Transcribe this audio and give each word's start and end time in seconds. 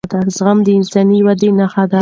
زغم 0.35 0.59
د 0.63 0.67
انساني 0.77 1.19
ودې 1.25 1.49
نښه 1.59 1.83
ده 1.87 1.89